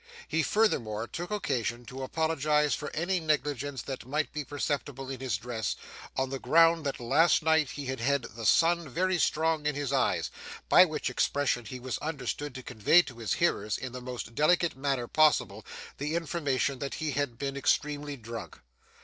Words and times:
He 0.27 0.41
furthermore 0.41 1.07
took 1.07 1.29
occasion 1.29 1.85
to 1.85 2.01
apologize 2.01 2.73
for 2.73 2.89
any 2.95 3.19
negligence 3.19 3.83
that 3.83 4.03
might 4.03 4.33
be 4.33 4.43
perceptible 4.43 5.11
in 5.11 5.19
his 5.19 5.37
dress, 5.37 5.75
on 6.17 6.31
the 6.31 6.39
ground 6.39 6.87
that 6.87 6.99
last 6.99 7.43
night 7.43 7.69
he 7.69 7.85
had 7.85 7.99
had 7.99 8.23
'the 8.23 8.47
sun 8.47 8.89
very 8.89 9.19
strong 9.19 9.67
in 9.67 9.75
his 9.75 9.93
eyes'; 9.93 10.31
by 10.69 10.85
which 10.85 11.11
expression 11.11 11.65
he 11.65 11.79
was 11.79 11.99
understood 11.99 12.55
to 12.55 12.63
convey 12.63 13.03
to 13.03 13.19
his 13.19 13.33
hearers 13.33 13.77
in 13.77 13.91
the 13.91 14.01
most 14.01 14.33
delicate 14.33 14.75
manner 14.75 15.07
possible, 15.07 15.63
the 15.99 16.15
information 16.15 16.79
that 16.79 16.95
he 16.95 17.11
had 17.11 17.37
been 17.37 17.55
extremely 17.55 18.17
drunk. 18.17 18.57